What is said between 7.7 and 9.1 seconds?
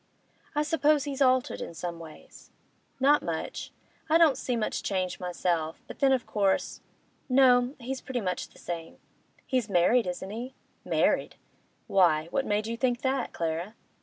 he's pretty much the same.'